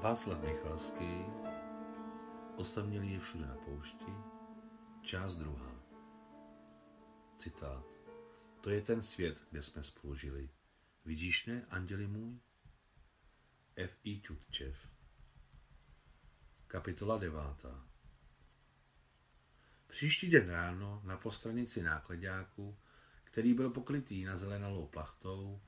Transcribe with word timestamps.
Václav 0.00 0.42
Michalský 0.42 1.26
Osamělý 2.56 3.12
je 3.12 3.20
všude 3.20 3.46
na 3.46 3.54
poušti 3.54 4.12
Část 5.02 5.34
druhá 5.34 5.82
Citát 7.38 7.84
To 8.60 8.70
je 8.70 8.82
ten 8.82 9.02
svět, 9.02 9.46
kde 9.50 9.62
jsme 9.62 9.82
spolu 9.82 10.14
žili. 10.14 10.50
Vidíš 11.04 11.46
mě, 11.46 11.66
anděli 11.70 12.06
můj? 12.06 12.40
F. 13.76 13.98
I. 14.02 14.20
Tutčev 14.20 14.88
Kapitola 16.66 17.18
devátá 17.18 17.84
Příští 19.86 20.30
den 20.30 20.50
ráno 20.50 21.02
na 21.04 21.16
postranici 21.16 21.82
nákladňáku, 21.82 22.78
který 23.24 23.54
byl 23.54 23.70
pokrytý 23.70 24.24
na 24.24 24.36
zelenalou 24.36 24.86
plachtou, 24.86 25.60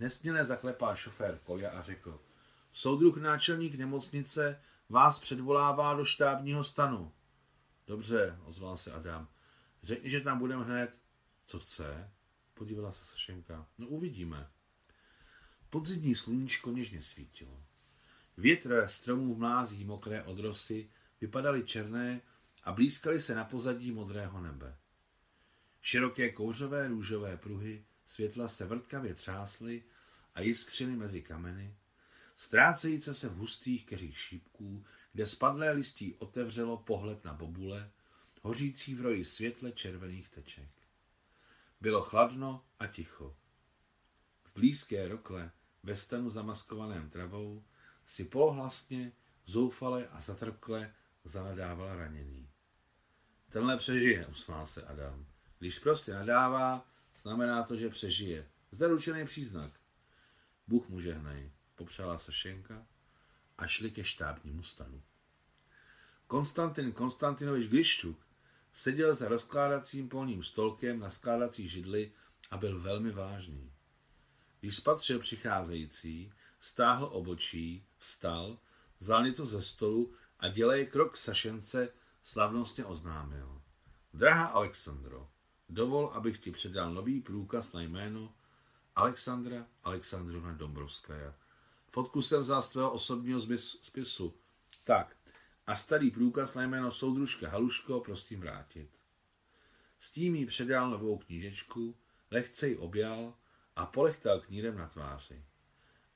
nesměle 0.00 0.44
zaklepal 0.44 0.96
šofér 0.96 1.38
koja 1.38 1.70
a 1.70 1.82
řekl– 1.82 2.20
Soudruh 2.72 3.16
náčelník 3.16 3.74
nemocnice 3.74 4.60
vás 4.88 5.18
předvolává 5.18 5.94
do 5.94 6.04
štábního 6.04 6.64
stanu. 6.64 7.12
Dobře, 7.86 8.38
ozval 8.44 8.76
se 8.76 8.92
Adam. 8.92 9.28
Řekni, 9.82 10.10
že 10.10 10.20
tam 10.20 10.38
budeme 10.38 10.64
hned. 10.64 10.98
Co 11.46 11.60
chce? 11.60 12.10
Podívala 12.54 12.92
se 12.92 13.04
Sašenka. 13.04 13.66
No 13.78 13.86
uvidíme. 13.86 14.50
Podzimní 15.70 16.14
sluníčko 16.14 16.70
něžně 16.70 17.02
svítilo. 17.02 17.62
Větr 18.36 18.82
stromů 18.86 19.34
v 19.34 19.38
mlází 19.38 19.84
mokré 19.84 20.22
odrosy 20.22 20.90
vypadaly 21.20 21.64
černé 21.64 22.20
a 22.64 22.72
blízkaly 22.72 23.20
se 23.20 23.34
na 23.34 23.44
pozadí 23.44 23.92
modrého 23.92 24.40
nebe. 24.40 24.76
Široké 25.80 26.32
kouřové 26.32 26.88
růžové 26.88 27.36
pruhy 27.36 27.84
světla 28.06 28.48
se 28.48 28.66
vrtkavě 28.66 29.14
třásly 29.14 29.84
a 30.34 30.40
jiskřiny 30.40 30.96
mezi 30.96 31.22
kameny, 31.22 31.76
ztrácejíce 32.36 33.14
se 33.14 33.28
v 33.28 33.36
hustých 33.36 33.86
keřích 33.86 34.18
šípků, 34.18 34.84
kde 35.12 35.26
spadlé 35.26 35.70
listí 35.70 36.14
otevřelo 36.14 36.76
pohled 36.76 37.24
na 37.24 37.32
bobule, 37.32 37.90
hořící 38.42 38.94
v 38.94 39.00
roji 39.00 39.24
světle 39.24 39.72
červených 39.72 40.28
teček. 40.28 40.68
Bylo 41.80 42.02
chladno 42.02 42.64
a 42.78 42.86
ticho. 42.86 43.36
V 44.44 44.54
blízké 44.54 45.08
rokle, 45.08 45.50
ve 45.82 45.96
stanu 45.96 46.30
zamaskovaném 46.30 47.10
travou, 47.10 47.64
si 48.06 48.24
polohlasně, 48.24 49.12
zoufale 49.46 50.08
a 50.08 50.20
zatrpkle 50.20 50.94
zanadával 51.24 51.96
raněný. 51.96 52.48
Tenhle 53.48 53.76
přežije, 53.76 54.26
usmál 54.26 54.66
se 54.66 54.82
Adam. 54.82 55.26
Když 55.58 55.78
prostě 55.78 56.12
nadává, 56.12 56.86
znamená 57.22 57.62
to, 57.62 57.76
že 57.76 57.88
přežije. 57.88 58.48
Zaručený 58.72 59.24
příznak. 59.26 59.72
Bůh 60.66 60.88
mu 60.88 61.00
žehnej 61.00 61.52
popřála 61.82 62.18
Sašenka 62.18 62.86
a 63.58 63.66
šli 63.66 63.90
ke 63.90 64.04
štábnímu 64.04 64.62
stanu. 64.62 65.02
Konstantin 66.26 66.92
Konstantinovič 66.92 67.68
Griščuk 67.68 68.18
seděl 68.72 69.14
za 69.14 69.28
rozkládacím 69.28 70.08
polním 70.08 70.42
stolkem 70.42 70.98
na 70.98 71.10
skládací 71.10 71.68
židli 71.68 72.12
a 72.50 72.56
byl 72.56 72.80
velmi 72.80 73.10
vážný. 73.10 73.72
Když 74.60 74.76
spatřil 74.76 75.18
přicházející, 75.18 76.32
stáhl 76.60 77.08
obočí, 77.12 77.86
vstal, 77.98 78.58
vzal 79.00 79.24
něco 79.24 79.46
ze 79.46 79.62
stolu 79.62 80.12
a 80.38 80.48
dělej 80.48 80.86
krok 80.86 81.12
k 81.12 81.16
Sašence 81.16 81.88
slavnostně 82.22 82.84
oznámil. 82.84 83.62
Drahá 84.14 84.46
Alexandro, 84.46 85.30
dovol, 85.68 86.10
abych 86.14 86.38
ti 86.38 86.50
předal 86.50 86.94
nový 86.94 87.20
průkaz 87.20 87.72
na 87.72 87.82
jméno 87.82 88.34
Alexandra 88.96 89.66
Alexandrovna 89.84 90.52
Dombrovskaja, 90.52 91.34
Fotku 91.92 92.22
jsem 92.22 92.42
vzal 92.42 92.62
z 92.62 92.70
tvého 92.70 92.90
osobního 92.90 93.40
spisu. 93.82 94.34
Tak, 94.84 95.16
a 95.66 95.74
starý 95.74 96.10
průkaz 96.10 96.54
na 96.54 96.62
jméno 96.62 96.92
soudružka 96.92 97.48
Haluško 97.48 98.00
prosím 98.00 98.40
vrátit. 98.40 98.90
S 99.98 100.10
tím 100.10 100.34
jí 100.34 100.46
předal 100.46 100.90
novou 100.90 101.18
knížečku, 101.18 101.96
lehce 102.30 102.68
ji 102.68 102.76
objal 102.76 103.34
a 103.76 103.86
polechtal 103.86 104.40
knírem 104.40 104.76
na 104.78 104.88
tváři. 104.88 105.44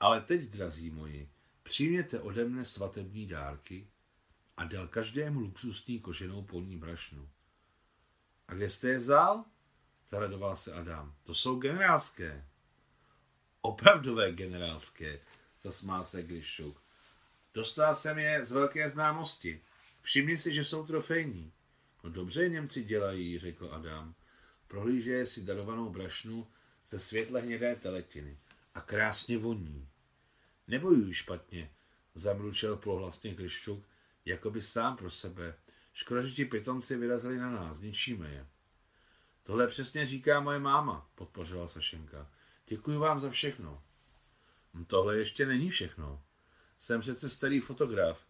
Ale 0.00 0.20
teď, 0.20 0.42
drazí 0.42 0.90
moji, 0.90 1.30
přijměte 1.62 2.20
ode 2.20 2.44
mne 2.44 2.64
svatební 2.64 3.26
dárky 3.26 3.88
a 4.56 4.64
dal 4.64 4.88
každému 4.88 5.40
luxusní 5.40 6.00
koženou 6.00 6.42
polní 6.42 6.76
brašnu. 6.76 7.28
A 8.48 8.54
kde 8.54 8.70
jste 8.70 8.88
je 8.88 8.98
vzal? 8.98 9.44
Zaradoval 10.08 10.56
se 10.56 10.72
Adam. 10.72 11.14
To 11.22 11.34
jsou 11.34 11.58
generálské. 11.58 12.44
Opravdové 13.60 14.32
generálské, 14.32 15.20
zasmál 15.66 16.04
se 16.04 16.22
Grišuk. 16.22 16.82
Dostal 17.54 17.94
jsem 17.94 18.18
je 18.18 18.44
z 18.44 18.52
velké 18.52 18.88
známosti. 18.88 19.60
Všimni 20.02 20.38
si, 20.38 20.54
že 20.54 20.64
jsou 20.64 20.86
trofejní. 20.86 21.52
No 22.04 22.10
dobře 22.10 22.48
Němci 22.48 22.84
dělají, 22.84 23.38
řekl 23.38 23.70
Adam. 23.72 24.14
Prohlíže 24.68 25.26
si 25.26 25.42
darovanou 25.42 25.90
brašnu 25.90 26.46
ze 26.88 26.98
světle 26.98 27.40
hnědé 27.40 27.76
teletiny. 27.76 28.38
A 28.74 28.80
krásně 28.80 29.38
voní. 29.38 29.88
Nebojují 30.68 31.12
špatně, 31.14 31.70
zamručel 32.14 32.76
pohlasně 32.76 33.34
Kriščuk, 33.34 33.84
jako 34.24 34.50
by 34.50 34.62
sám 34.62 34.96
pro 34.96 35.10
sebe. 35.10 35.54
Škoda, 35.92 36.22
že 36.22 36.34
ti 36.34 36.44
pitomci 36.44 36.96
vyrazili 36.96 37.38
na 37.38 37.50
nás, 37.50 37.80
ničíme 37.80 38.30
je. 38.30 38.46
Tohle 39.42 39.66
přesně 39.66 40.06
říká 40.06 40.40
moje 40.40 40.58
máma, 40.58 41.10
podpořila 41.14 41.68
Sašenka. 41.68 42.30
Děkuji 42.66 42.98
vám 42.98 43.20
za 43.20 43.30
všechno. 43.30 43.82
Hm, 44.76 44.84
tohle 44.84 45.16
ještě 45.16 45.46
není 45.46 45.70
všechno. 45.70 46.22
Jsem 46.78 47.00
přece 47.00 47.28
starý 47.28 47.60
fotograf, 47.60 48.26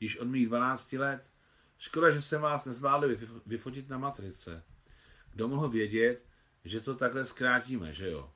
již 0.00 0.18
od 0.18 0.28
mých 0.28 0.46
12 0.46 0.92
let. 0.92 1.30
Škoda, 1.78 2.10
že 2.10 2.22
jsem 2.22 2.42
vás 2.42 2.64
nezvládl 2.64 3.16
vyfotit 3.46 3.88
na 3.88 3.98
matrice. 3.98 4.64
Kdo 5.30 5.48
mohl 5.48 5.68
vědět, 5.68 6.26
že 6.64 6.80
to 6.80 6.94
takhle 6.94 7.26
zkrátíme, 7.26 7.94
že 7.94 8.10
jo? 8.10 8.32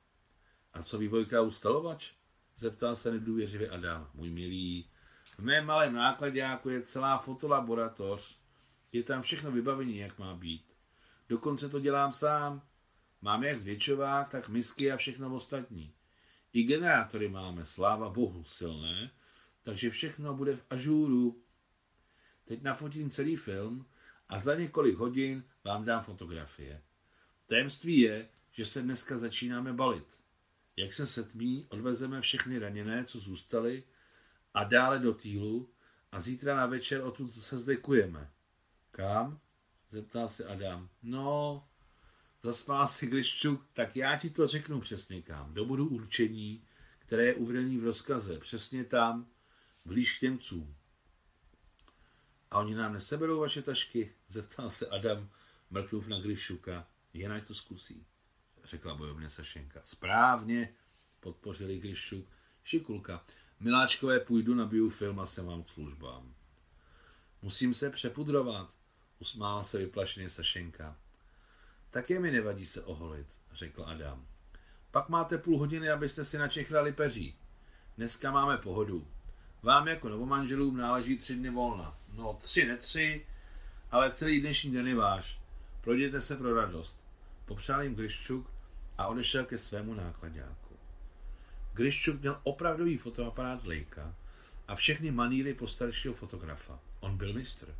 A 0.73 0.83
co 0.83 0.97
vývojka 0.97 1.41
ustalovač? 1.41 2.11
Zeptal 2.55 2.95
se 2.95 3.11
nedůvěřivě 3.11 3.69
Adam. 3.69 4.09
Můj 4.13 4.29
milý, 4.29 4.89
v 5.37 5.39
mém 5.39 5.65
malém 5.65 5.93
nákladě 5.93 6.39
jako 6.39 6.69
je 6.69 6.81
celá 6.81 7.17
fotolaboratoř. 7.17 8.39
Je 8.91 9.03
tam 9.03 9.21
všechno 9.21 9.51
vybavení, 9.51 9.97
jak 9.97 10.19
má 10.19 10.35
být. 10.35 10.73
Dokonce 11.29 11.69
to 11.69 11.79
dělám 11.79 12.11
sám. 12.11 12.61
Mám 13.21 13.43
jak 13.43 13.59
zvětšovák, 13.59 14.29
tak 14.29 14.49
misky 14.49 14.91
a 14.91 14.97
všechno 14.97 15.33
ostatní. 15.33 15.93
I 16.55 16.63
generátory 16.63 17.29
máme, 17.29 17.65
sláva 17.65 18.09
bohu, 18.09 18.43
silné, 18.43 19.11
takže 19.63 19.89
všechno 19.89 20.33
bude 20.33 20.55
v 20.55 20.65
ažůru. 20.69 21.43
Teď 22.45 22.61
nafotím 22.61 23.09
celý 23.09 23.35
film 23.35 23.85
a 24.29 24.39
za 24.39 24.55
několik 24.55 24.97
hodin 24.97 25.43
vám 25.63 25.85
dám 25.85 26.03
fotografie. 26.03 26.81
Tajemství 27.47 27.99
je, 27.99 28.29
že 28.51 28.65
se 28.65 28.81
dneska 28.81 29.17
začínáme 29.17 29.73
balit. 29.73 30.07
Jak 30.75 30.93
se 30.93 31.07
setmí, 31.07 31.65
odvezeme 31.69 32.21
všechny 32.21 32.59
raněné, 32.59 33.05
co 33.05 33.19
zůstaly, 33.19 33.83
a 34.53 34.63
dále 34.63 34.99
do 34.99 35.13
týlu 35.13 35.69
a 36.11 36.19
zítra 36.19 36.55
na 36.55 36.65
večer 36.65 37.01
odtud 37.01 37.33
se 37.33 37.59
zdekujeme. 37.59 38.31
Kam? 38.91 39.39
Zeptal 39.89 40.29
se 40.29 40.45
Adam. 40.45 40.89
No, 41.03 41.63
Zasmál 42.45 42.87
si 42.87 43.07
Griščuk, 43.07 43.65
tak 43.73 43.95
já 43.95 44.17
ti 44.17 44.29
to 44.29 44.47
řeknu 44.47 44.81
přesně 44.81 45.21
kam. 45.21 45.53
Do 45.53 45.65
bodu 45.65 45.87
určení, 45.87 46.63
které 46.99 47.25
je 47.25 47.35
uvedený 47.35 47.77
v 47.77 47.83
rozkaze. 47.83 48.39
Přesně 48.39 48.83
tam, 48.83 49.27
blíž 49.85 50.19
k 50.19 50.21
Němcům. 50.21 50.75
A 52.51 52.59
oni 52.59 52.75
nám 52.75 52.93
neseberou 52.93 53.39
vaše 53.39 53.61
tašky? 53.61 54.13
Zeptal 54.29 54.69
se 54.69 54.87
Adam, 54.87 55.29
mrknув 55.69 56.07
na 56.07 56.19
Grišuka. 56.19 56.87
Jen 57.13 57.41
to 57.47 57.55
zkusí, 57.55 58.05
řekla 58.63 58.95
bojovně 58.95 59.29
Sašenka. 59.29 59.81
Správně, 59.83 60.75
podpořili 61.19 61.79
Grišuk. 61.79 62.25
Šikulka, 62.63 63.25
miláčkové, 63.59 64.19
půjdu, 64.19 64.55
nabiju 64.55 64.89
film 64.89 65.19
a 65.19 65.25
jsem 65.25 65.45
vám 65.45 65.63
k 65.63 65.69
službám. 65.69 66.35
Musím 67.41 67.73
se 67.73 67.89
přepudrovat, 67.89 68.73
usmála 69.19 69.63
se 69.63 69.77
vyplašeně 69.77 70.29
Sašenka. 70.29 70.97
Také 71.95 72.19
mi 72.19 72.31
nevadí 72.31 72.65
se 72.65 72.81
oholit, 72.83 73.27
řekl 73.53 73.83
Adam. 73.85 74.25
Pak 74.91 75.09
máte 75.09 75.37
půl 75.37 75.59
hodiny, 75.59 75.89
abyste 75.89 76.25
si 76.25 76.37
načechrali 76.37 76.93
peří. 76.93 77.35
Dneska 77.97 78.31
máme 78.31 78.57
pohodu. 78.57 79.07
Vám 79.63 79.87
jako 79.87 80.09
novomanželům 80.09 80.77
náleží 80.77 81.17
tři 81.17 81.35
dny 81.35 81.49
volna. 81.49 81.97
No, 82.13 82.33
tři, 82.33 82.65
ne 82.65 82.77
tři, 82.77 83.25
ale 83.91 84.11
celý 84.11 84.41
dnešní 84.41 84.71
den 84.71 84.87
je 84.87 84.95
váš. 84.95 85.39
Projděte 85.81 86.21
se 86.21 86.35
pro 86.35 86.55
radost. 86.55 86.99
Popřál 87.45 87.83
jim 87.83 87.95
Griščuk 87.95 88.51
a 88.97 89.07
odešel 89.07 89.45
ke 89.45 89.57
svému 89.57 89.93
nákladňáku. 89.93 90.75
Griščuk 91.73 92.21
měl 92.21 92.39
opravdový 92.43 92.97
fotoaparát 92.97 93.65
Leica 93.65 94.15
a 94.67 94.75
všechny 94.75 95.11
maníry 95.11 95.53
postaršího 95.53 96.13
fotografa. 96.13 96.79
On 96.99 97.17
byl 97.17 97.33
mistr. 97.33 97.75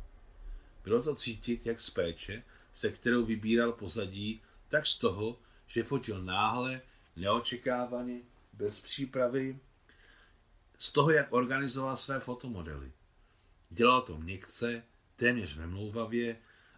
Bylo 0.84 1.02
to 1.02 1.14
cítit, 1.14 1.66
jak 1.66 1.80
z 1.80 1.90
péče, 1.90 2.42
se 2.76 2.90
kterou 2.90 3.24
vybíral 3.24 3.72
pozadí, 3.72 4.42
tak 4.68 4.86
z 4.86 4.98
toho, 4.98 5.38
že 5.66 5.84
fotil 5.84 6.22
náhle, 6.22 6.82
neočekávaně, 7.16 8.20
bez 8.52 8.80
přípravy, 8.80 9.58
z 10.78 10.92
toho, 10.92 11.10
jak 11.10 11.32
organizoval 11.32 11.96
své 11.96 12.20
fotomodely. 12.20 12.92
Dělal 13.70 14.02
to 14.02 14.18
měkce, 14.18 14.82
téměř 15.16 15.56
nemlouvavě 15.56 16.36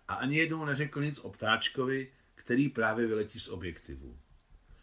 a 0.09 0.15
ani 0.15 0.37
jednou 0.37 0.65
neřekl 0.65 1.03
nic 1.03 1.19
o 1.19 1.31
ptáčkovi, 1.31 2.13
který 2.35 2.69
právě 2.69 3.07
vyletí 3.07 3.41
z 3.41 3.49
objektivu. 3.49 4.19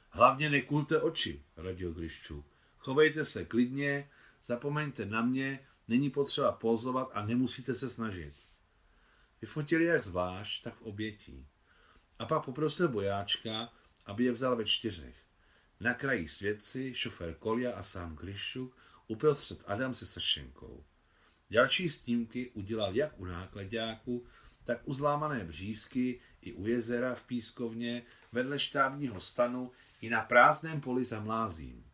Hlavně 0.09 0.49
nekulte 0.49 1.01
oči, 1.01 1.43
radil 1.57 1.93
Gryščuk. 1.93 2.45
Chovejte 2.77 3.25
se 3.25 3.45
klidně, 3.45 4.09
zapomeňte 4.45 5.05
na 5.05 5.21
mě, 5.21 5.59
není 5.87 6.09
potřeba 6.09 6.51
pozovat 6.51 7.11
a 7.13 7.25
nemusíte 7.25 7.75
se 7.75 7.89
snažit. 7.89 8.33
Vyfotili 9.45 9.85
jak 9.85 10.01
zvlášť, 10.01 10.63
tak 10.63 10.75
v 10.75 10.81
obětí. 10.81 11.47
A 12.19 12.25
pak 12.25 12.45
poprosil 12.45 12.89
bojáčka, 12.89 13.69
aby 14.05 14.23
je 14.23 14.31
vzal 14.31 14.55
ve 14.55 14.65
čtyřech. 14.65 15.17
Na 15.79 15.93
kraji 15.93 16.27
svědci, 16.27 16.95
šofér 16.95 17.33
Kolja 17.33 17.75
a 17.75 17.83
sám 17.83 18.15
Gryšuk, 18.15 18.77
uprostřed 19.07 19.63
Adam 19.65 19.93
se 19.93 20.05
Sašenkou. 20.05 20.85
Další 21.49 21.89
snímky 21.89 22.51
udělal 22.51 22.95
jak 22.95 23.19
u 23.19 23.25
nákladňáku, 23.25 24.25
tak 24.63 24.81
u 24.83 24.93
zlámané 24.93 25.43
břízky 25.43 26.21
i 26.41 26.53
u 26.53 26.67
jezera 26.67 27.15
v 27.15 27.23
Pískovně, 27.23 28.03
vedle 28.31 28.59
štábního 28.59 29.21
stanu 29.21 29.71
i 30.01 30.09
na 30.09 30.21
prázdném 30.21 30.81
poli 30.81 31.05
za 31.05 31.19
mlázím. 31.19 31.85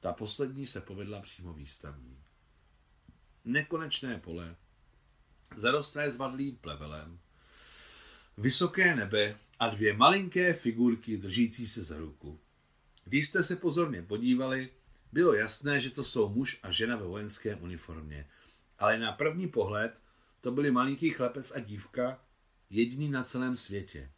Ta 0.00 0.12
poslední 0.12 0.66
se 0.66 0.80
povedla 0.80 1.20
přímo 1.20 1.52
výstavní. 1.52 2.22
Nekonečné 3.44 4.18
pole, 4.18 4.56
zarostlé 5.56 6.10
zvadlým 6.10 6.56
plevelem, 6.56 7.18
vysoké 8.38 8.96
nebe 8.96 9.38
a 9.58 9.68
dvě 9.68 9.96
malinké 9.96 10.52
figurky 10.52 11.16
držící 11.16 11.66
se 11.66 11.84
za 11.84 11.98
ruku. 11.98 12.40
Když 13.04 13.28
jste 13.28 13.42
se 13.42 13.56
pozorně 13.56 14.02
podívali, 14.02 14.70
bylo 15.12 15.34
jasné, 15.34 15.80
že 15.80 15.90
to 15.90 16.04
jsou 16.04 16.28
muž 16.28 16.60
a 16.62 16.70
žena 16.70 16.96
ve 16.96 17.06
vojenské 17.06 17.54
uniformě, 17.54 18.28
ale 18.78 18.98
na 18.98 19.12
první 19.12 19.48
pohled 19.48 20.00
to 20.40 20.50
byli 20.52 20.70
malinký 20.70 21.10
chlapec 21.10 21.50
a 21.50 21.60
dívka, 21.60 22.24
jediný 22.70 23.10
na 23.10 23.24
celém 23.24 23.56
světě. 23.56 24.10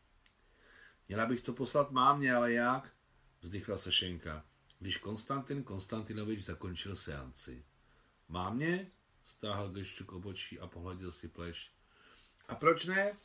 Měla 1.09 1.27
bych 1.27 1.41
to 1.41 1.53
poslat 1.53 1.91
mámě, 1.91 2.35
ale 2.35 2.53
jak? 2.53 2.93
Vzdychla 3.41 3.79
Sašenka, 3.79 4.45
když 4.79 4.97
Konstantin 4.97 5.63
Konstantinovič 5.63 6.45
zakončil 6.45 6.97
seanci. 6.97 7.65
Mámě? 8.29 8.91
Stáhl 9.25 9.69
Grščuk 9.69 10.13
obočí 10.13 10.61
a 10.61 10.67
pohladil 10.67 11.13
si 11.13 11.29
pleš. 11.29 11.71
A 12.49 12.55
proč 12.55 12.85
ne? 12.85 13.17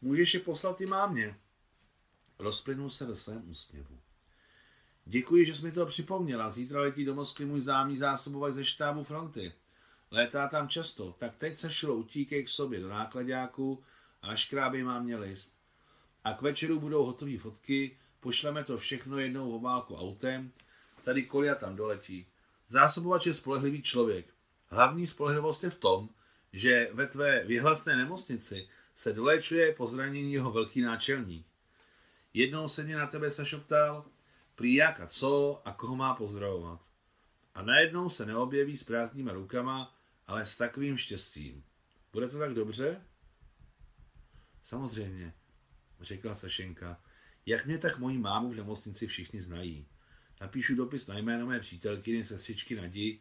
Můžeš 0.00 0.34
je 0.34 0.40
poslat 0.40 0.80
i 0.80 0.86
mámě. 0.86 1.38
Rozplynul 2.38 2.90
se 2.90 3.06
ve 3.06 3.16
svém 3.16 3.50
úsměvu. 3.50 4.00
Děkuji, 5.04 5.46
že 5.46 5.54
jsi 5.54 5.64
mi 5.64 5.72
to 5.72 5.86
připomněla. 5.86 6.50
Zítra 6.50 6.80
letí 6.80 7.04
do 7.04 7.14
Moskvy 7.14 7.44
můj 7.44 7.60
známý 7.60 7.96
zásobovat 7.96 8.54
ze 8.54 8.64
štábu 8.64 9.04
fronty. 9.04 9.52
Létá 10.10 10.48
tam 10.48 10.68
často, 10.68 11.14
tak 11.18 11.36
teď 11.36 11.56
se 11.56 11.70
šlo 11.70 11.94
utíkej 11.94 12.44
k 12.44 12.48
sobě 12.48 12.80
do 12.80 12.88
nákladňáku 12.88 13.84
a 14.22 14.26
naškrábej 14.26 14.82
mámě 14.82 15.16
list. 15.16 15.56
A 16.24 16.32
k 16.32 16.42
večeru 16.42 16.80
budou 16.80 17.04
hotové 17.04 17.38
fotky, 17.38 17.96
pošleme 18.20 18.64
to 18.64 18.78
všechno 18.78 19.18
jednou 19.18 19.50
v 19.50 19.54
obálku 19.54 19.96
autem, 19.96 20.52
tady 21.04 21.22
Kolia 21.22 21.54
tam 21.54 21.76
doletí. 21.76 22.26
Zásobovač 22.68 23.26
je 23.26 23.34
spolehlivý 23.34 23.82
člověk. 23.82 24.26
Hlavní 24.70 25.06
spolehlivost 25.06 25.64
je 25.64 25.70
v 25.70 25.78
tom, 25.78 26.08
že 26.52 26.90
ve 26.92 27.06
tvé 27.06 27.44
vyhlasné 27.44 27.96
nemocnici 27.96 28.68
se 28.96 29.12
doléčuje 29.12 29.74
po 29.74 29.86
zranění 29.86 30.32
jeho 30.32 30.50
velký 30.52 30.80
náčelník. 30.80 31.46
Jednou 32.34 32.68
se 32.68 32.84
mě 32.84 32.96
na 32.96 33.06
tebe 33.06 33.30
sašoptal, 33.30 34.04
prý 34.54 34.74
jak 34.74 35.00
a 35.00 35.06
co 35.06 35.62
a 35.64 35.72
koho 35.72 35.96
má 35.96 36.14
pozdravovat. 36.14 36.80
A 37.54 37.62
najednou 37.62 38.10
se 38.10 38.26
neobjeví 38.26 38.76
s 38.76 38.84
prázdnýma 38.84 39.32
rukama, 39.32 39.94
ale 40.26 40.46
s 40.46 40.56
takovým 40.56 40.96
štěstím. 40.96 41.64
Bude 42.12 42.28
to 42.28 42.38
tak 42.38 42.54
dobře? 42.54 43.02
Samozřejmě, 44.62 45.34
řekla 46.00 46.34
Sašenka. 46.34 47.00
Jak 47.46 47.66
mě 47.66 47.78
tak 47.78 47.98
moji 47.98 48.18
mámu 48.18 48.50
v 48.50 48.56
nemocnici 48.56 49.06
všichni 49.06 49.42
znají. 49.42 49.86
Napíšu 50.40 50.76
dopis 50.76 51.06
na 51.06 51.18
jméno 51.18 51.46
mé 51.46 51.60
přítelkyně 51.60 52.24
sestřičky 52.24 52.74
Nadi 52.74 53.20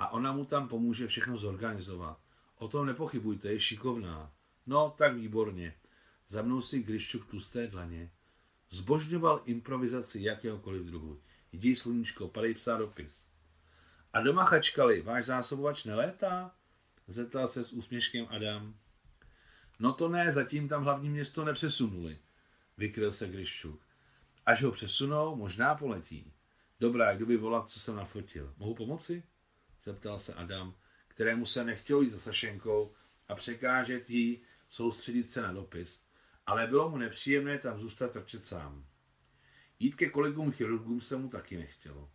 a 0.00 0.08
ona 0.12 0.32
mu 0.32 0.44
tam 0.44 0.68
pomůže 0.68 1.06
všechno 1.06 1.38
zorganizovat. 1.38 2.20
O 2.56 2.68
tom 2.68 2.86
nepochybujte, 2.86 3.48
je 3.48 3.60
šikovná. 3.60 4.32
No, 4.66 4.94
tak 4.98 5.14
výborně. 5.14 5.74
Za 6.28 6.42
mnou 6.42 6.62
si 6.62 6.82
Gryščuk 6.82 7.26
tlusté 7.26 7.66
dlaně. 7.66 8.10
Zbožňoval 8.70 9.42
improvizaci 9.44 10.22
jakéhokoliv 10.22 10.82
druhu. 10.82 11.20
Jdi, 11.52 11.76
sluníčko, 11.76 12.28
padej 12.28 12.54
psát 12.54 12.76
dopis. 12.76 13.24
A 14.12 14.20
doma 14.20 14.44
chačkali, 14.44 15.02
váš 15.02 15.24
zásobovač 15.24 15.84
nelétá? 15.84 16.54
Zeptal 17.06 17.46
se 17.46 17.64
s 17.64 17.72
úsměškem 17.72 18.26
Adam. 18.30 18.74
No 19.78 19.92
to 19.92 20.08
ne, 20.08 20.32
zatím 20.32 20.68
tam 20.68 20.84
hlavní 20.84 21.08
město 21.10 21.44
nepřesunuli, 21.44 22.18
vykryl 22.76 23.12
se 23.12 23.28
Gryščuk. 23.28 23.80
Až 24.46 24.62
ho 24.62 24.72
přesunou, 24.72 25.36
možná 25.36 25.74
poletí. 25.74 26.32
Dobrá, 26.80 27.12
jdu 27.12 27.26
vyvolat, 27.26 27.68
co 27.68 27.80
jsem 27.80 27.96
nafotil. 27.96 28.54
Mohu 28.56 28.74
pomoci? 28.74 29.22
Zeptal 29.82 30.18
se 30.18 30.34
Adam, 30.34 30.74
kterému 31.08 31.46
se 31.46 31.64
nechtělo 31.64 32.02
jít 32.02 32.10
za 32.10 32.18
Sašenkou 32.18 32.94
a 33.28 33.34
překážet 33.34 34.10
jí 34.10 34.42
soustředit 34.68 35.30
se 35.30 35.42
na 35.42 35.52
dopis, 35.52 36.02
ale 36.46 36.66
bylo 36.66 36.90
mu 36.90 36.96
nepříjemné 36.96 37.58
tam 37.58 37.80
zůstat 37.80 38.12
trčet 38.12 38.46
sám. 38.46 38.86
Jít 39.78 39.94
ke 39.94 40.10
kolegům 40.10 40.52
chirurgům 40.52 41.00
se 41.00 41.16
mu 41.16 41.28
taky 41.28 41.56
nechtělo. 41.56 42.10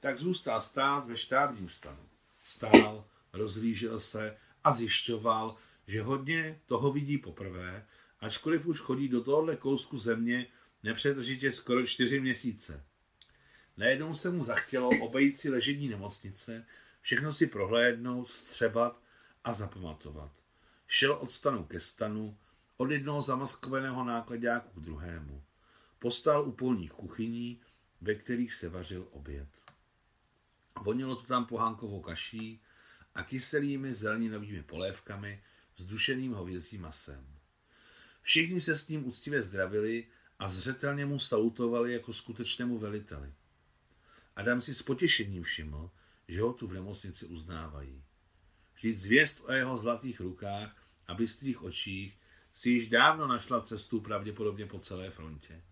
Tak 0.00 0.18
zůstal 0.18 0.60
stát 0.60 1.06
ve 1.06 1.16
štábním 1.16 1.68
stanu. 1.68 2.08
Stál, 2.44 3.04
rozlížel 3.32 4.00
se 4.00 4.36
a 4.64 4.72
zjišťoval, 4.72 5.56
že 5.86 6.02
hodně 6.02 6.60
toho 6.66 6.92
vidí 6.92 7.18
poprvé, 7.18 7.86
ačkoliv 8.20 8.66
už 8.66 8.80
chodí 8.80 9.08
do 9.08 9.24
tohohle 9.24 9.56
kousku 9.56 9.98
země 9.98 10.46
nepřetržitě 10.82 11.52
skoro 11.52 11.86
čtyři 11.86 12.20
měsíce. 12.20 12.84
Najednou 13.76 14.14
se 14.14 14.30
mu 14.30 14.44
zachtělo 14.44 14.88
obejít 14.88 15.38
si 15.38 15.50
ležení 15.50 15.88
nemocnice, 15.88 16.66
všechno 17.00 17.32
si 17.32 17.46
prohlédnout, 17.46 18.30
střebat 18.30 19.02
a 19.44 19.52
zapamatovat. 19.52 20.32
Šel 20.86 21.12
od 21.12 21.30
stanu 21.30 21.64
ke 21.64 21.80
stanu, 21.80 22.38
od 22.76 22.90
jednoho 22.90 23.22
zamaskovaného 23.22 24.04
nákladňáku 24.04 24.80
k 24.80 24.84
druhému. 24.84 25.42
Postal 25.98 26.48
u 26.48 26.52
polních 26.52 26.92
kuchyní, 26.92 27.60
ve 28.00 28.14
kterých 28.14 28.54
se 28.54 28.68
vařil 28.68 29.08
oběd. 29.10 29.48
Vonilo 30.82 31.16
to 31.16 31.22
tam 31.22 31.46
pohánkovou 31.46 32.00
kaší 32.00 32.62
a 33.14 33.22
kyselými 33.22 33.94
zeleninovými 33.94 34.62
polévkami 34.62 35.42
s 35.76 35.84
dušeným 35.84 36.32
hovězím 36.32 36.80
masem. 36.80 37.26
Všichni 38.22 38.60
se 38.60 38.78
s 38.78 38.88
ním 38.88 39.06
úctivě 39.06 39.42
zdravili 39.42 40.06
a 40.38 40.48
zřetelně 40.48 41.06
mu 41.06 41.18
salutovali 41.18 41.92
jako 41.92 42.12
skutečnému 42.12 42.78
veliteli. 42.78 43.32
Adam 44.36 44.60
si 44.62 44.74
s 44.74 44.82
potěšením 44.82 45.42
všiml, 45.42 45.90
že 46.28 46.40
ho 46.40 46.52
tu 46.52 46.66
v 46.66 46.72
nemocnici 46.72 47.26
uznávají. 47.26 48.04
Vždyť 48.74 48.98
zvěst 48.98 49.44
o 49.46 49.52
jeho 49.52 49.78
zlatých 49.78 50.20
rukách 50.20 50.76
a 51.06 51.14
bystrých 51.14 51.62
očích 51.62 52.18
si 52.52 52.70
již 52.70 52.88
dávno 52.88 53.26
našla 53.26 53.60
cestu 53.60 54.00
pravděpodobně 54.00 54.66
po 54.66 54.78
celé 54.78 55.10
frontě. 55.10 55.62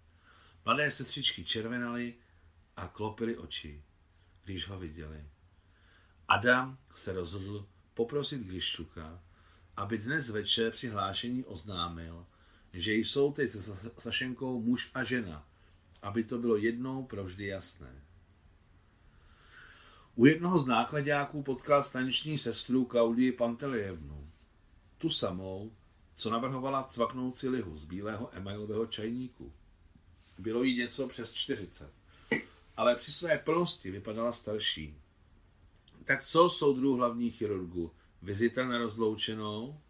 Mladé 0.64 0.90
sestřičky 0.90 1.44
červenaly 1.44 2.14
a 2.76 2.88
klopily 2.88 3.36
oči, 3.36 3.84
když 4.44 4.68
ho 4.68 4.78
viděli. 4.78 5.24
Adam 6.28 6.78
se 6.94 7.12
rozhodl 7.12 7.68
poprosit 7.94 8.46
Gryščuka, 8.46 9.22
aby 9.76 9.98
dnes 9.98 10.30
večer 10.30 10.72
při 10.72 10.88
hlášení 10.88 11.44
oznámil, 11.44 12.26
že 12.72 12.94
jsou 12.94 13.32
teď 13.32 13.50
se 13.50 13.60
Sašenkou 13.98 14.60
muž 14.60 14.90
a 14.94 15.04
žena, 15.04 15.48
aby 16.02 16.24
to 16.24 16.38
bylo 16.38 16.56
jednou 16.56 17.04
provždy 17.04 17.46
jasné. 17.46 18.05
U 20.16 20.26
jednoho 20.26 20.58
z 20.58 20.66
nákladňáků 20.66 21.42
potkal 21.42 21.82
staniční 21.82 22.38
sestru 22.38 22.84
Klaudii 22.84 23.32
Pantelievnu. 23.32 24.30
Tu 24.98 25.10
samou, 25.10 25.72
co 26.16 26.30
navrhovala 26.30 26.82
cvaknout 26.82 27.38
si 27.38 27.48
lihu 27.48 27.76
z 27.76 27.84
bílého 27.84 28.30
emailového 28.32 28.86
čajníku. 28.86 29.52
Bylo 30.38 30.62
jí 30.62 30.78
něco 30.78 31.08
přes 31.08 31.34
40, 31.34 31.90
ale 32.76 32.96
při 32.96 33.12
své 33.12 33.38
plnosti 33.38 33.90
vypadala 33.90 34.32
starší. 34.32 34.94
Tak 36.04 36.24
co, 36.24 36.48
soudru 36.48 36.94
hlavní 36.94 37.30
chirurgu, 37.30 37.90
vizita 38.22 38.64
na 38.64 38.78
rozloučenou? 38.78 39.80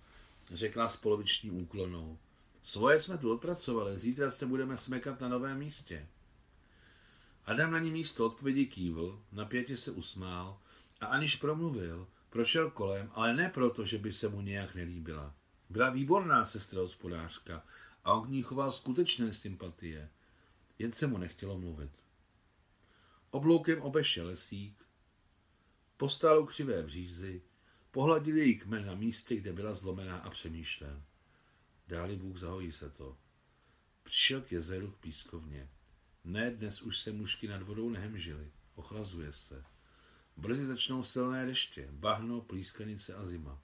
Řekla 0.52 0.88
s 0.88 0.97
poloviční 0.97 1.50
úklonou. 1.50 2.18
Svoje 2.62 3.00
jsme 3.00 3.18
tu 3.18 3.33
odpracovali, 3.33 3.99
zítra 3.99 4.30
se 4.30 4.47
budeme 4.47 4.76
smekat 4.76 5.21
na 5.21 5.28
novém 5.28 5.59
místě. 5.59 6.09
Adam 7.47 7.71
na 7.71 7.79
ní 7.79 7.91
místo 7.91 8.26
odpovědi 8.26 8.67
kývl, 8.67 9.23
napětě 9.33 9.76
se 9.76 9.91
usmál 9.91 10.61
a 11.00 11.07
aniž 11.07 11.37
promluvil, 11.37 12.09
prošel 12.31 12.71
kolem, 12.71 13.11
ale 13.15 13.35
ne 13.35 13.49
proto, 13.49 13.85
že 13.87 13.99
by 13.99 14.12
se 14.12 14.29
mu 14.29 14.41
nějak 14.41 14.75
nelíbila. 14.75 15.35
Byla 15.71 15.91
výborná 15.91 16.45
sestra 16.45 16.81
hospodářka 16.81 17.65
a 18.05 18.12
on 18.12 18.26
k 18.26 18.31
ní 18.31 18.43
choval 18.43 18.73
skutečné 18.73 19.33
sympatie. 19.33 20.11
Jen 20.79 20.93
se 20.93 21.07
mu 21.07 21.19
nechtělo 21.19 21.59
mluvit. 21.59 21.91
Obloukem 23.31 23.83
obešel 23.83 24.26
lesík, 24.26 24.87
Postál 25.97 26.43
u 26.43 26.47
křivé 26.47 26.83
břízy, 26.83 27.43
pohladil 27.91 28.37
její 28.37 28.59
kmen 28.59 28.87
na 28.87 28.95
místě, 28.95 29.37
kde 29.37 29.53
byla 29.53 29.75
zlomená 29.75 30.19
a 30.19 30.31
přemýšlel. 30.31 31.03
Dáli 31.88 32.17
Bůh 32.17 32.37
zahojí 32.37 32.73
se 32.73 32.91
to. 32.91 33.17
Přišel 34.03 34.41
k 34.41 34.53
jezeru 34.53 34.91
k 34.91 34.97
pískovně. 34.97 35.69
Ne, 36.26 36.50
dnes 36.50 36.83
už 36.83 36.99
se 36.99 37.12
mužky 37.12 37.49
nad 37.49 37.62
vodou 37.62 37.90
nehemžily. 37.90 38.52
Ochlazuje 38.75 39.33
se. 39.33 39.64
Brzy 40.37 40.66
začnou 40.66 41.02
silné 41.02 41.47
deště, 41.47 41.88
bahno, 41.90 42.40
plískanice 42.40 43.14
a 43.14 43.26
zima. 43.26 43.61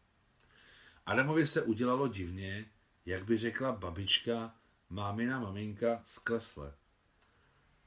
Adamovi 1.06 1.46
se 1.46 1.62
udělalo 1.62 2.08
divně, 2.08 2.70
jak 3.06 3.24
by 3.24 3.38
řekla 3.38 3.72
babička, 3.72 4.54
mámina 4.90 5.40
maminka 5.40 6.02
sklesle. 6.06 6.74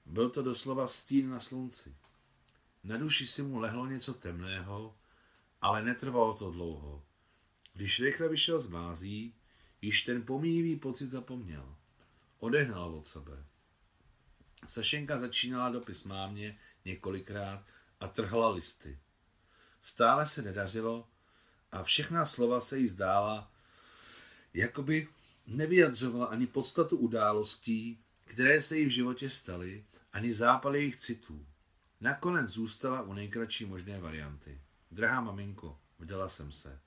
Byl 0.05 0.29
to 0.29 0.43
doslova 0.43 0.87
stín 0.87 1.29
na 1.29 1.39
slunci. 1.39 1.95
Na 2.83 2.97
duši 2.97 3.27
si 3.27 3.43
mu 3.43 3.59
lehlo 3.59 3.85
něco 3.85 4.13
temného, 4.13 4.97
ale 5.61 5.83
netrvalo 5.83 6.33
to 6.33 6.51
dlouho. 6.51 7.03
Když 7.73 7.99
rychle 7.99 8.29
vyšel 8.29 8.59
z 8.59 8.67
mází, 8.67 9.35
již 9.81 10.03
ten 10.03 10.25
pomíjivý 10.25 10.75
pocit 10.75 11.09
zapomněl. 11.09 11.75
Odehnal 12.39 12.95
od 12.95 13.07
sebe. 13.07 13.45
Sašenka 14.67 15.19
začínala 15.19 15.69
dopis 15.69 16.03
mámě 16.03 16.59
několikrát 16.85 17.63
a 17.99 18.07
trhala 18.07 18.49
listy. 18.49 18.99
Stále 19.81 20.25
se 20.25 20.41
nedařilo 20.41 21.07
a 21.71 21.83
všechna 21.83 22.25
slova 22.25 22.61
se 22.61 22.79
jí 22.79 22.87
zdála, 22.87 23.51
jakoby 24.53 25.07
nevyjadřovala 25.47 26.25
ani 26.25 26.47
podstatu 26.47 26.97
událostí, 26.97 27.99
které 28.25 28.61
se 28.61 28.77
jí 28.77 28.85
v 28.85 28.89
životě 28.89 29.29
staly, 29.29 29.85
ani 30.13 30.33
zápal 30.33 30.75
jejich 30.75 30.95
citů. 30.95 31.45
Nakonec 32.01 32.49
zůstala 32.49 33.01
u 33.01 33.13
nejkratší 33.13 33.65
možné 33.65 33.99
varianty. 33.99 34.61
Drahá 34.91 35.21
maminko, 35.21 35.79
vdala 35.99 36.29
jsem 36.29 36.51
se. 36.51 36.79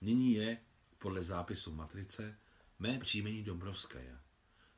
Nyní 0.00 0.34
je, 0.34 0.58
podle 0.98 1.24
zápisu 1.24 1.74
matrice, 1.74 2.38
mé 2.78 2.98
příjmení 2.98 3.42
Dombrovskaja. 3.42 4.20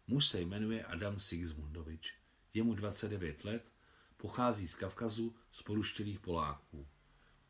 Muž 0.06 0.26
se 0.26 0.40
jmenuje 0.40 0.84
Adam 0.84 1.20
Sigismundovič. 1.20 2.21
Je 2.54 2.62
mu 2.62 2.74
29 2.74 3.44
let, 3.44 3.72
pochází 4.16 4.68
z 4.68 4.74
Kavkazu 4.74 5.36
z 5.52 5.62
poruštělých 5.62 6.20
Poláků. 6.20 6.88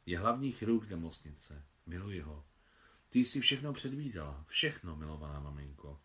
Je 0.06 0.18
hlavní 0.18 0.52
chirurg 0.52 0.90
nemocnice. 0.90 1.64
Miluji 1.86 2.20
ho. 2.20 2.44
Ty 3.08 3.18
jsi 3.18 3.40
všechno 3.40 3.72
předvídala. 3.72 4.44
Všechno, 4.48 4.96
milovaná 4.96 5.40
maminko. 5.40 6.00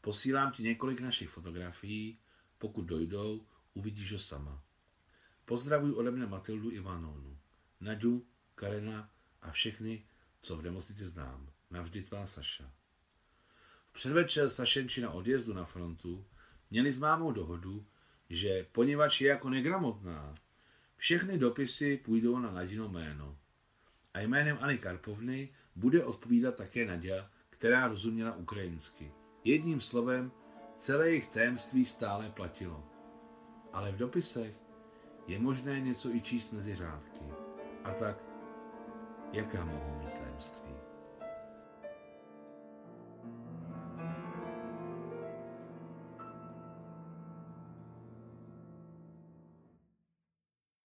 Posílám 0.00 0.52
ti 0.52 0.62
několik 0.62 1.00
našich 1.00 1.28
fotografií. 1.28 2.18
Pokud 2.58 2.82
dojdou, 2.82 3.46
uvidíš 3.74 4.12
ho 4.12 4.18
sama. 4.18 4.62
Pozdravuj 5.44 5.94
ode 5.94 6.10
mne 6.10 6.26
Matildu 6.26 6.70
Ivanovnu, 6.70 7.38
Naďu, 7.80 8.26
Karena 8.54 9.10
a 9.42 9.50
všechny, 9.50 10.06
co 10.42 10.56
v 10.56 10.62
nemocnici 10.62 11.06
znám. 11.06 11.52
Navždy 11.70 12.02
tvá 12.02 12.26
Saša. 12.26 12.72
V 13.90 13.92
předvečer 13.92 14.50
Sašenči 14.50 15.00
na 15.00 15.10
odjezdu 15.10 15.52
na 15.52 15.64
frontu 15.64 16.26
měli 16.70 16.92
s 16.92 16.98
mámou 16.98 17.32
dohodu, 17.32 17.86
že 18.30 18.66
poněvadž 18.72 19.20
je 19.20 19.28
jako 19.28 19.50
negramotná, 19.50 20.34
všechny 20.96 21.38
dopisy 21.38 21.96
půjdou 21.96 22.38
na 22.38 22.50
Nadino 22.50 22.88
jméno. 22.88 23.38
A 24.14 24.20
jménemAny 24.20 24.78
Karpovny 24.78 25.48
bude 25.76 26.04
odpovídat 26.04 26.56
také 26.56 26.86
Nadia, 26.86 27.30
která 27.50 27.88
rozuměla 27.88 28.36
ukrajinsky. 28.36 29.12
Jedním 29.44 29.80
slovem, 29.80 30.32
celé 30.78 31.08
jejich 31.08 31.28
tajemství 31.28 31.84
stále 31.84 32.30
platilo. 32.30 32.84
Ale 33.72 33.92
v 33.92 33.96
dopisech 33.96 34.54
je 35.26 35.38
možné 35.38 35.80
něco 35.80 36.14
i 36.14 36.20
číst 36.20 36.52
mezi 36.52 36.74
řádky. 36.74 37.24
A 37.84 37.92
tak, 37.92 38.24
jaká 39.32 39.64
mohou 39.64 40.05